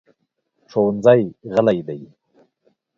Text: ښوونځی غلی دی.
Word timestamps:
ښوونځی 0.71 1.21
غلی 1.53 1.79
دی. 1.87 2.01